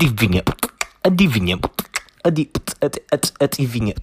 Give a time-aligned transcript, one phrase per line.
[0.00, 0.42] Adivinha.
[1.04, 1.58] Adivinha.
[2.24, 2.50] Adi,
[2.80, 3.94] adi, adi, adivinha.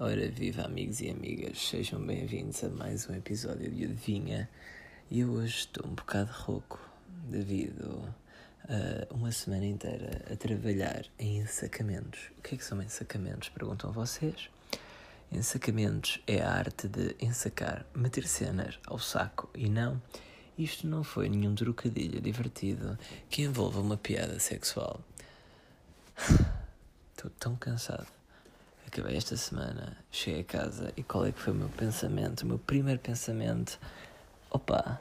[0.00, 4.48] Ora, viva amigos e amigas, sejam bem-vindos a mais um episódio de Adivinha.
[5.10, 6.80] E eu hoje estou um bocado rouco
[7.28, 8.02] devido
[8.66, 12.30] a uma semana inteira a trabalhar em ensacamentos.
[12.38, 13.50] O que é que são ensacamentos?
[13.50, 14.48] Perguntam vocês.
[15.30, 20.00] Ensacamentos é a arte de ensacar, meter cenas ao saco e não.
[20.56, 22.96] Isto não foi nenhum trocadilho divertido
[23.28, 25.00] que envolva uma piada sexual.
[27.16, 28.06] Estou tão cansado.
[28.86, 32.42] Acabei esta semana, cheguei a casa e qual é que foi o meu pensamento?
[32.42, 33.80] O meu primeiro pensamento:
[34.48, 35.00] opa,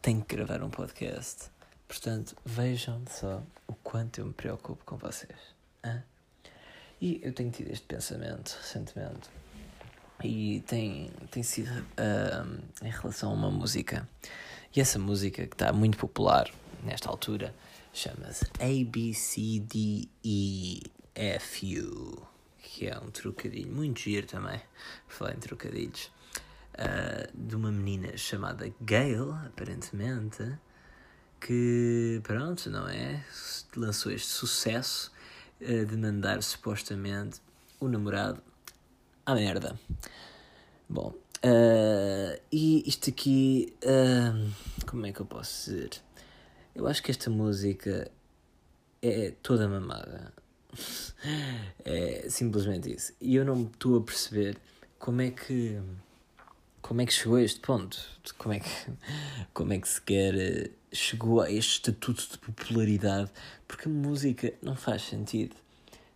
[0.00, 1.50] tenho que gravar um podcast.
[1.88, 5.38] Portanto, vejam só o quanto eu me preocupo com vocês.
[5.84, 6.04] Hã?
[7.00, 9.28] E eu tenho tido este pensamento recentemente.
[10.24, 14.08] E tem, tem sido uh, em relação a uma música.
[14.74, 16.50] E essa música que está muito popular
[16.82, 17.54] nesta altura
[17.92, 20.06] chama-se ABCDEFU,
[22.62, 24.60] que é um trocadilho muito giro também,
[25.08, 26.10] falar em trocadilhos,
[26.74, 30.58] uh, de uma menina chamada Gail, aparentemente,
[31.40, 33.24] que, pronto, não é?
[33.76, 35.12] Lançou este sucesso
[35.60, 37.40] uh, de mandar supostamente
[37.80, 38.42] o namorado
[39.26, 39.78] à merda.
[40.88, 41.12] Bom,
[41.44, 45.90] uh, e isto aqui, uh, como é que eu posso dizer?
[46.74, 48.08] Eu acho que esta música
[49.02, 50.32] é toda mamada.
[51.84, 53.12] é simplesmente isso.
[53.20, 54.56] E eu não estou a perceber
[54.98, 55.80] como é que
[56.80, 57.98] como é que chegou a este ponto?
[58.38, 58.68] Como é que,
[59.52, 63.28] como é que sequer chegou a este estatuto de popularidade?
[63.66, 65.56] Porque a música não faz sentido.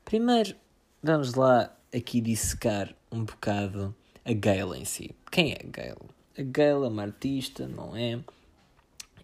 [0.05, 0.55] Primeiro,
[1.03, 5.15] vamos lá aqui dissecar um bocado a Gayle em si.
[5.31, 6.09] Quem é a Gayle?
[6.39, 8.21] A Gayle é uma artista, não é?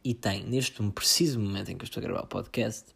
[0.04, 2.94] E tem, neste preciso momento em que eu estou a gravar o podcast,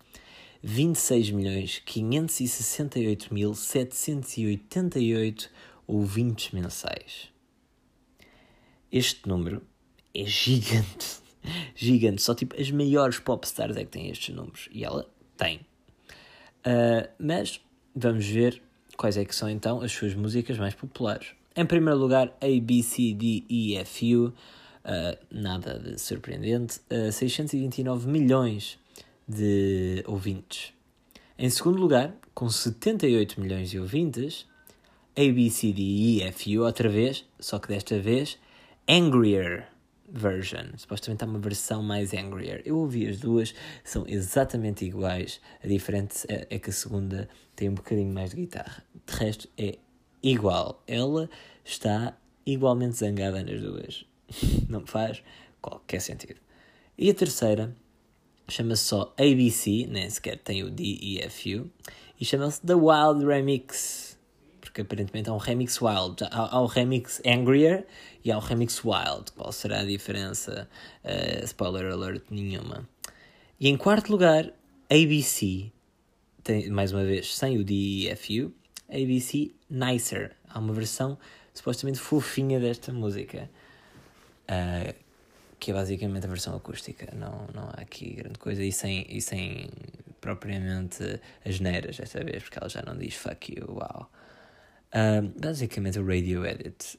[0.62, 5.50] 26 milhões 568 mil 788
[5.86, 7.28] ouvintes mensais.
[8.92, 9.62] Este número
[10.14, 11.20] é gigante.
[11.74, 12.20] Gigante.
[12.20, 14.68] Só tipo as maiores popstars é que têm estes números.
[14.70, 15.08] E ela
[15.38, 15.60] tem.
[16.66, 17.60] Uh, mas
[17.94, 18.62] vamos ver
[19.00, 21.28] quais é que são então as suas músicas mais populares.
[21.56, 24.26] Em primeiro lugar, A, B, C, D, E, F, U.
[24.26, 26.80] Uh, nada de surpreendente.
[26.90, 28.78] Uh, 629 milhões
[29.26, 30.74] de ouvintes.
[31.38, 34.46] Em segundo lugar, com 78 milhões de ouvintes,
[35.16, 38.38] A, B, C, D, E, F, U, outra vez, só que desta vez,
[38.86, 39.66] Angrier
[40.12, 40.76] version.
[40.76, 42.62] Supostamente há uma versão mais angrier.
[42.64, 43.54] Eu ouvi as duas,
[43.84, 45.40] são exatamente iguais.
[45.62, 48.82] A diferença é, é que a segunda tem um bocadinho mais de guitarra.
[49.06, 49.78] De resto, é
[50.22, 50.82] igual.
[50.86, 51.28] Ela
[51.64, 54.04] está igualmente zangada nas duas.
[54.68, 55.22] Não faz
[55.60, 56.40] qualquer sentido.
[56.96, 57.74] E a terceira
[58.48, 61.70] chama-se só ABC, nem sequer tem o D, E, F, U,
[62.20, 64.09] e chama-se The Wild Remix
[64.70, 66.22] porque aparentemente há um remix wild.
[66.30, 67.86] Há, há o remix angrier
[68.24, 69.32] e há o remix wild.
[69.32, 70.68] Qual será a diferença?
[71.04, 72.88] Uh, spoiler alert nenhuma.
[73.58, 74.52] E em quarto lugar,
[74.88, 75.72] ABC,
[76.42, 78.52] tem, mais uma vez, sem o DEFU,
[78.88, 80.36] ABC Nicer.
[80.48, 81.18] Há uma versão
[81.52, 83.50] supostamente fofinha desta música.
[84.48, 84.94] Uh,
[85.58, 89.20] que é basicamente a versão acústica, não, não há aqui grande coisa, e sem, e
[89.20, 89.68] sem
[90.18, 94.08] propriamente as neiras desta vez, porque ela já não diz fuck you, wow.
[94.92, 96.98] Uh, basicamente o Radio Edit.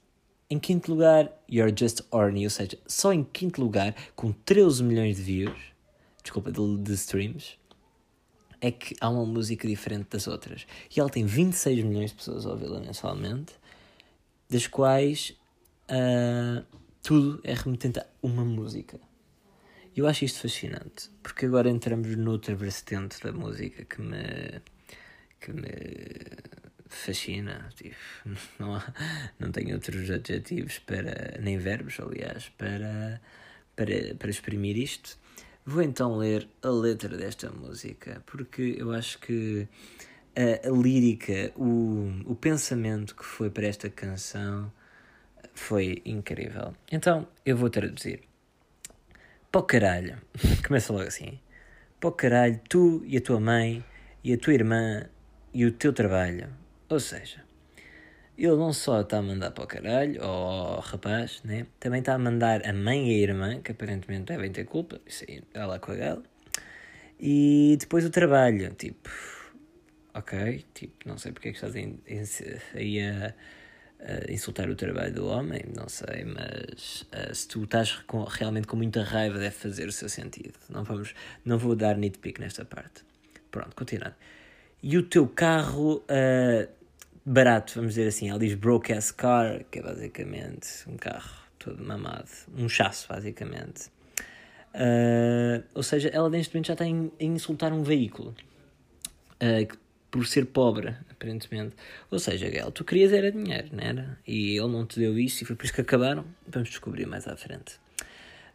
[0.49, 5.17] Em quinto lugar, You're Just Horny, ou seja, só em quinto lugar, com 13 milhões
[5.17, 5.59] de views,
[6.21, 7.57] desculpa, de, de streams,
[8.59, 10.67] é que há uma música diferente das outras.
[10.95, 13.53] E ela tem 26 milhões de pessoas a ouvi-la mensalmente,
[14.49, 15.35] das quais
[15.89, 16.65] uh,
[17.01, 18.99] tudo é remetente a uma música.
[19.95, 24.61] Eu acho isto fascinante, porque agora entramos noutra vertente da música que me,
[25.39, 25.71] que me
[26.95, 27.69] fascina.
[27.75, 27.95] Tipo,
[28.59, 28.93] não, há,
[29.39, 33.21] não tenho outros adjetivos para, nem verbos, aliás, para,
[33.75, 35.17] para, para exprimir isto.
[35.65, 39.67] Vou então ler a letra desta música, porque eu acho que
[40.35, 44.71] a, a lírica, o, o pensamento que foi para esta canção
[45.53, 46.73] foi incrível.
[46.91, 48.21] Então eu vou traduzir.
[49.51, 50.17] Pó caralho,
[50.65, 51.39] começa logo assim.
[51.99, 53.83] Pó caralho, tu e a tua mãe
[54.23, 55.05] e a tua irmã
[55.53, 56.60] e o teu trabalho
[56.93, 57.43] ou seja,
[58.37, 61.67] ele não só está a mandar para o caralho, ao rapaz, né?
[61.79, 65.23] também está a mandar a mãe e a irmã, que aparentemente devem ter culpa, isso
[65.27, 66.23] aí, é lá com a ela.
[67.19, 69.09] E depois o trabalho, tipo,
[70.13, 71.75] ok, tipo, não sei porque é que estás
[72.73, 73.33] aí a,
[73.99, 78.65] a, insultar o trabalho do homem, não sei, mas uh, se tu estás com, realmente
[78.65, 80.55] com muita raiva, deve fazer o seu sentido.
[80.69, 81.13] não, vamos,
[81.45, 83.03] não vou dar nitpick nesta parte.
[83.51, 84.15] Pronto, continuando.
[84.81, 86.80] E o teu carro uh,
[87.25, 91.83] barato, vamos dizer assim, ela diz broke ass car, que é basicamente um carro todo
[91.83, 93.89] mamado, um chasso, basicamente.
[94.73, 98.35] Uh, ou seja, ela neste momento já está a insultar um veículo.
[99.35, 99.77] Uh,
[100.11, 101.73] por ser pobre, aparentemente.
[102.11, 104.19] Ou seja, Gael, tu querias era dinheiro, não era?
[104.27, 106.25] E ele não te deu isso e foi por isso que acabaram.
[106.45, 107.79] Vamos descobrir mais à frente.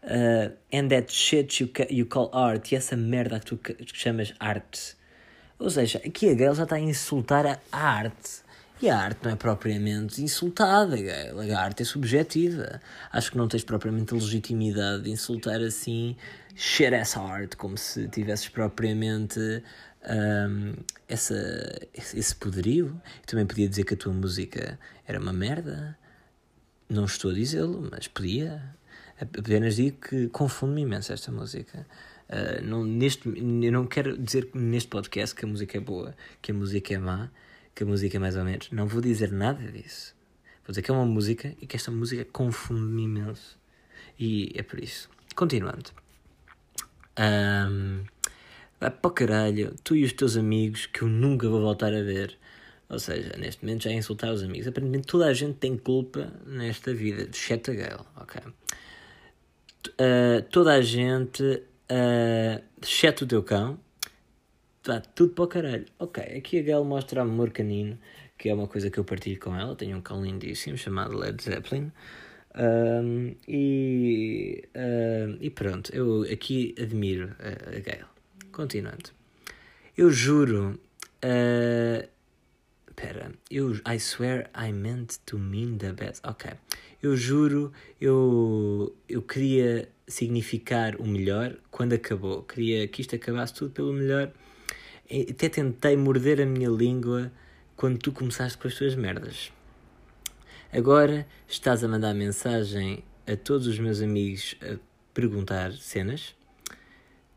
[0.03, 2.71] Uh, and that shit you, you call art.
[2.71, 4.95] E essa merda que tu chamas arte.
[5.59, 8.45] Ou seja, aqui a Gael já está a insultar a arte.
[8.81, 11.41] E a arte não é propriamente insultada, Gael.
[11.57, 12.81] A arte é subjetiva.
[13.11, 16.15] Acho que não tens propriamente a legitimidade de insultar assim
[16.55, 19.41] shit ass art, como se tivesses propriamente
[20.07, 20.75] um,
[21.09, 21.35] essa,
[21.95, 23.01] esse poderio.
[23.21, 25.97] Eu também podia dizer que a tua música era uma merda.
[26.89, 28.63] Não estou a dizê-lo, mas podia.
[29.19, 31.87] Apenas digo que confunde-me imenso esta música.
[32.29, 36.51] Uh, não, neste, eu não quero dizer neste podcast que a música é boa, que
[36.51, 37.31] a música é má,
[37.77, 38.71] que a música é mais ou menos.
[38.73, 40.17] Não vou dizer nada disso.
[40.65, 43.57] Vou dizer que é uma música e que esta música confunde-me imenso.
[44.19, 45.09] E é por isso.
[45.37, 45.91] Continuando.
[47.19, 48.03] Um,
[48.79, 52.03] Vai para o caralho, tu e os teus amigos que eu nunca vou voltar a
[52.03, 52.37] ver.
[52.89, 54.69] Ou seja, neste momento já é insultar os amigos.
[54.69, 58.43] Aparentemente toda a gente tem culpa nesta vida, exceto a Gail, ok?
[59.89, 63.79] Uh, toda a gente, uh, exceto o teu cão,
[64.87, 65.87] está tudo para o caralho.
[65.99, 67.99] Ok, aqui a Gail mostra amor canino,
[68.39, 69.75] que é uma coisa que eu partilho com ela.
[69.75, 71.91] Tenho um cão lindíssimo chamado Led Zeppelin.
[72.55, 78.07] Um, e, uh, e pronto, eu aqui admiro a, a Gail.
[78.53, 79.11] Continuando.
[79.97, 80.79] Eu juro.
[81.25, 82.09] Uh,
[82.95, 83.73] Pera, eu.
[83.87, 86.21] I swear I meant to mean the best.
[86.25, 86.51] Ok.
[87.03, 88.97] Eu juro, eu.
[89.09, 92.45] Eu queria significar o melhor quando acabou.
[92.45, 94.33] Queria que isto acabasse tudo pelo melhor.
[95.31, 97.31] Até tentei morder a minha língua
[97.77, 99.53] quando tu começaste com as tuas merdas.
[100.73, 104.79] Agora estás a mandar mensagem a todos os meus amigos a
[105.15, 106.35] perguntar cenas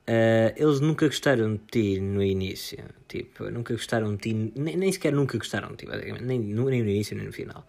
[0.09, 4.91] Uh, eles nunca gostaram de ti no início, tipo, nunca gostaram de ti, nem, nem
[4.91, 7.63] sequer nunca gostaram de ti, basicamente, nem, nem no início nem no final.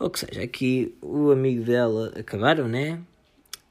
[0.00, 3.00] Ou que seja, aqui o amigo dela acabaram, né?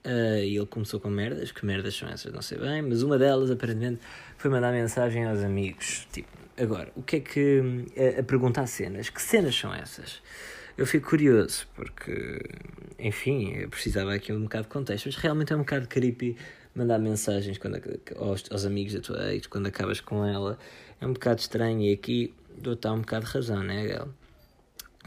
[0.05, 3.17] Uh, e ele começou com merdas, que merdas são essas, não sei bem, mas uma
[3.17, 4.01] delas aparentemente
[4.37, 6.05] foi mandar mensagem aos amigos.
[6.11, 6.27] Tipo,
[6.57, 7.85] agora, o que é que.
[8.17, 10.21] a, a perguntar cenas, que cenas são essas?
[10.77, 12.41] Eu fico curioso, porque,
[12.99, 16.35] enfim, eu precisava aqui um bocado de contexto, mas realmente é um bocado creepy
[16.75, 17.79] mandar mensagens quando,
[18.17, 20.57] aos, aos amigos da tua ex quando acabas com ela
[20.99, 24.09] é um bocado estranho e aqui dou-te um bocado de razão, né, Gal?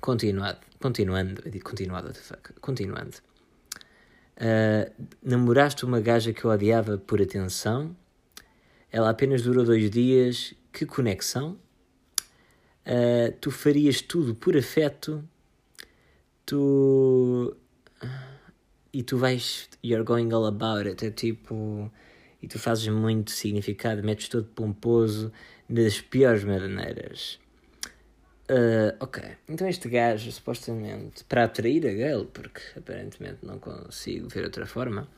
[0.00, 2.12] Continuado, continuando, continuado,
[2.60, 3.35] continuando.
[4.36, 4.92] Uh,
[5.22, 7.96] namoraste uma gaja que eu odiava por atenção,
[8.90, 11.58] ela apenas durou dois dias, que conexão?
[12.86, 15.24] Uh, tu farias tudo por afeto,
[16.44, 17.56] tu
[18.92, 21.90] e tu vais, you're going all about it, é tipo,
[22.42, 25.32] e tu fazes muito significado, metes todo pomposo
[25.68, 27.38] das piores maneiras.
[28.48, 34.44] Uh, ok, então este gajo, supostamente, para atrair a Gail, porque aparentemente não consigo ver
[34.44, 35.08] outra forma,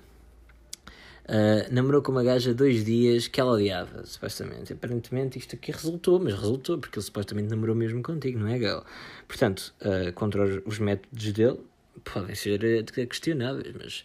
[1.27, 4.73] uh, namorou com uma gaja dois dias que ela odiava, supostamente.
[4.73, 8.83] Aparentemente isto aqui resultou, mas resultou, porque ele supostamente namorou mesmo contigo, não é, Gail?
[9.27, 11.61] Portanto, uh, contra os, os métodos dele,
[12.05, 14.05] podem ser eh, questionáveis, mas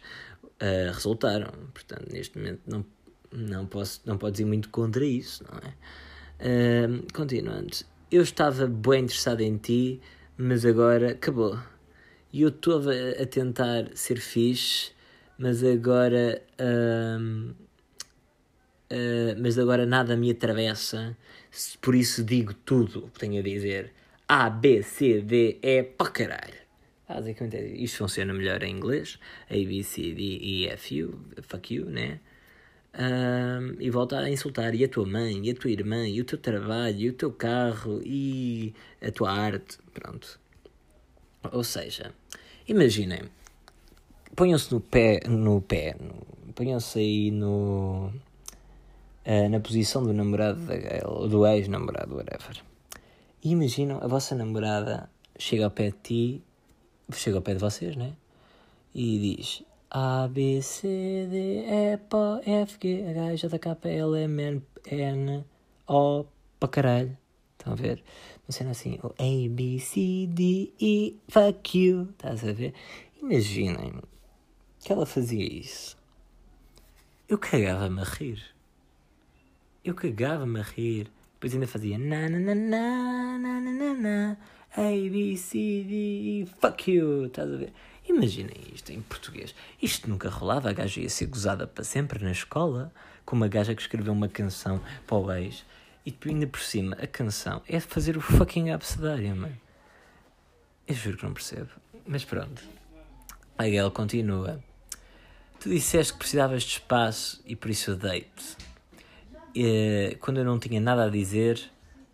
[0.94, 1.52] resultaram.
[1.74, 2.86] Portanto, neste momento não,
[3.32, 5.74] não, posso, não posso dizer muito contra isso, não é?
[7.14, 10.00] Continuando, eu estava bem interessado em ti,
[10.38, 11.58] mas agora acabou.
[12.32, 14.92] E eu estou a tentar ser fixe,
[15.36, 16.40] mas agora.
[16.60, 17.50] Uh,
[18.92, 21.18] uh, mas agora nada me atravessa,
[21.82, 23.92] por isso digo tudo o que tenho a dizer.
[24.28, 26.64] A, B, C, D, E, para caralho.
[27.10, 29.18] Basicamente é isto funciona melhor em inglês.
[29.50, 32.20] A, B, C, D, E, F, U, fuck you, né?
[32.96, 36.26] Um, e volta a insultar e a tua mãe, e a tua irmã, e o
[36.26, 40.40] teu trabalho, e o teu carro, e a tua arte, pronto.
[41.52, 42.14] Ou seja,
[42.68, 43.24] imaginem,
[44.36, 45.96] ponham-se no pé, no pé,
[46.54, 48.12] ponham-se aí no,
[49.26, 52.62] uh, na posição do namorado da ou do ex-namorado, whatever.
[53.44, 56.44] E imaginam, a vossa namorada chega ao pé de ti
[57.12, 58.14] chega ao pé de vocês, né?
[58.94, 59.64] E diz
[59.96, 65.46] A, B, C, D, E, P, F, G, H, J, K, L, M, N, N,
[65.88, 66.26] O,
[66.60, 67.18] para caralho.
[67.52, 68.04] Estão a ver?
[68.50, 72.10] Uma assim, o A, B, C, D, E, fuck you.
[72.10, 72.74] Estás a ver?
[73.22, 74.02] Imaginem
[74.80, 75.96] que ela fazia isso.
[77.30, 78.44] eu cagava-me a rir.
[79.86, 81.08] Eu cagava-me a rir.
[81.36, 84.38] Depois ainda fazia na na na na na na na na
[84.76, 85.94] A, B, C, D,
[86.42, 87.28] E, fuck you.
[87.28, 87.74] Estás a ver?
[88.08, 89.56] Imaginem isto em português.
[89.82, 90.70] Isto nunca rolava.
[90.70, 92.92] A gaja ia ser gozada para sempre na escola.
[93.26, 95.64] Com uma gaja que escreveu uma canção para o ex.
[96.06, 99.58] E ainda por cima, a canção é fazer o fucking abcedário, mano.
[100.86, 101.70] Eu juro que não percebo.
[102.06, 102.62] Mas pronto.
[103.58, 104.62] A Gael continua.
[105.60, 108.58] Tu disseste que precisavas de espaço e por isso eu deito.
[109.56, 111.62] E, quando eu não tinha nada a dizer,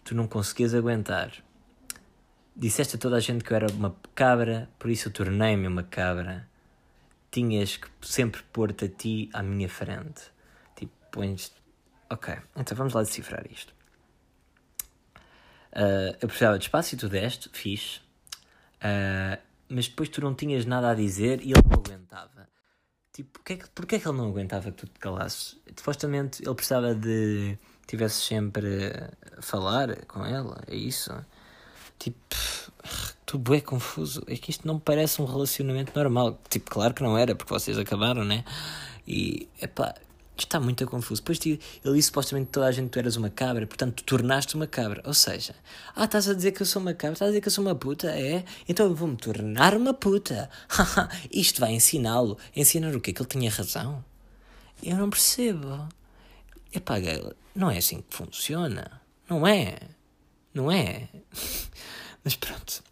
[0.04, 1.32] tu não conseguias aguentar.
[2.60, 5.82] Disseste a toda a gente que eu era uma cabra, por isso eu tornei-me uma
[5.82, 6.46] cabra.
[7.32, 10.24] Tinhas que sempre pôr-te a ti à minha frente.
[10.76, 11.54] Tipo, pões.
[12.10, 13.74] Ok, então vamos lá decifrar isto.
[15.72, 18.02] Uh, eu precisava de espaço e tu deste, fixe.
[18.84, 22.50] Uh, mas depois tu não tinhas nada a dizer e ele não aguentava.
[23.14, 25.58] Tipo, é que, porque é que ele não aguentava que tu te calasses?
[25.78, 28.92] Supostamente ele precisava de tivesse sempre
[29.38, 31.14] a falar com ela, é isso?
[32.00, 32.18] Tipo,
[33.26, 34.24] tu é confuso.
[34.28, 36.40] É que isto não parece um relacionamento normal.
[36.50, 38.44] Tipo, claro que não era, porque vocês acabaram, né?
[39.08, 39.94] E, epá,
[40.38, 41.22] está muito confuso.
[41.22, 41.60] Depois ele
[41.96, 45.02] disse supostamente toda a gente tu eras uma cabra, portanto tu tornaste uma cabra.
[45.06, 45.54] Ou seja,
[45.96, 47.64] ah, estás a dizer que eu sou uma cabra, estás a dizer que eu sou
[47.64, 48.44] uma puta, é?
[48.68, 50.50] Então eu vou-me tornar uma puta.
[51.32, 52.38] Isto vai ensiná-lo.
[52.56, 53.14] Ensinar o quê?
[53.14, 54.04] Que ele tinha razão?
[54.82, 55.88] Eu não percebo.
[56.74, 56.96] Epá,
[57.56, 59.02] não é assim que funciona.
[59.30, 59.78] Não é.
[60.62, 61.10] Não é.
[62.24, 62.84] Mas pronto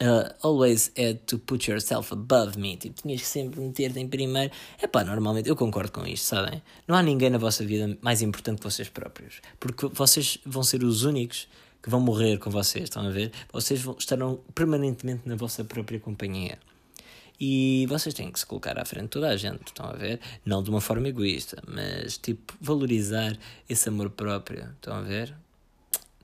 [0.00, 2.76] uh, always had to put yourself above me.
[2.76, 4.52] Tipo, tinhas que sempre meter-te em primeiro.
[4.80, 6.62] É pá, normalmente eu concordo com isto, sabem?
[6.86, 9.40] Não há ninguém na vossa vida mais importante que vocês próprios.
[9.58, 11.48] Porque vocês vão ser os únicos
[11.82, 13.32] que vão morrer com vocês, estão a ver?
[13.52, 16.58] Vocês vão, estarão permanentemente na vossa própria companhia.
[17.40, 20.18] E vocês têm que se colocar à frente de toda a gente, estão a ver?
[20.44, 25.32] Não de uma forma egoísta, mas tipo, valorizar esse amor próprio, estão a ver?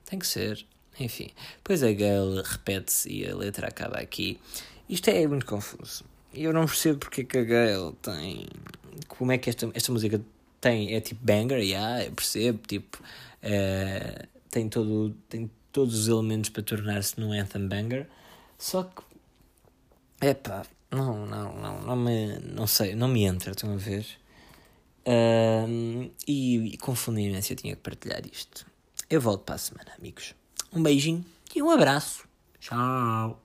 [0.05, 0.65] Tem que ser.
[0.99, 4.39] Enfim, depois a Gale repete-se e a letra acaba aqui.
[4.87, 6.05] Isto é muito confuso.
[6.33, 8.47] Eu não percebo porque é que a Gale tem.
[9.07, 10.21] Como é que esta, esta música
[10.61, 10.93] tem.
[10.93, 12.59] É tipo banger, yeah, eu percebo.
[12.67, 13.01] Tipo,
[13.41, 18.07] é, tem, todo, tem todos os elementos para tornar-se num anthem banger.
[18.57, 19.03] Só que.
[20.21, 22.39] Epá, não, não, não, não me.
[22.39, 24.05] Não sei, não me entra, estão a ver?
[26.27, 28.65] E, e confundi imenso, eu tinha que partilhar isto.
[29.09, 30.33] Eu volto para a semana, amigos.
[30.73, 32.27] Um beijinho e um abraço.
[32.59, 33.44] Tchau.